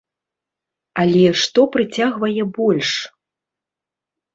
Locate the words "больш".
2.59-2.89